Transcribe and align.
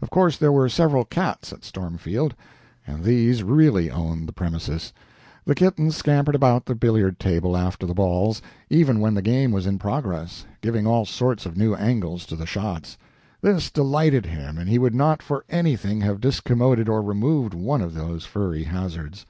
Of 0.00 0.10
course 0.10 0.36
there 0.36 0.52
were 0.52 0.68
several 0.68 1.04
cats 1.04 1.52
at 1.52 1.64
Stormfield, 1.64 2.36
and 2.86 3.02
these 3.02 3.42
really 3.42 3.90
owned 3.90 4.28
the 4.28 4.32
premises. 4.32 4.92
The 5.44 5.56
kittens 5.56 5.96
scampered 5.96 6.36
about 6.36 6.66
the 6.66 6.76
billiard 6.76 7.18
table 7.18 7.56
after 7.56 7.84
the 7.84 7.92
balls, 7.92 8.40
even 8.70 9.00
when 9.00 9.14
the 9.14 9.22
game 9.22 9.50
was 9.50 9.66
in 9.66 9.80
progress, 9.80 10.46
giving 10.60 10.86
all 10.86 11.04
sorts 11.04 11.46
of 11.46 11.56
new 11.56 11.74
angles 11.74 12.26
to 12.26 12.36
the 12.36 12.46
shots. 12.46 12.96
This 13.40 13.68
delighted 13.68 14.26
him, 14.26 14.56
and 14.56 14.68
he 14.68 14.78
would 14.78 14.94
not 14.94 15.20
for 15.20 15.44
anything 15.48 16.00
have 16.02 16.20
discommoded 16.20 16.88
or 16.88 17.02
removed 17.02 17.52
one 17.52 17.80
of 17.80 17.92
those 17.94 18.24
furry 18.24 18.62
hazards. 18.62 19.26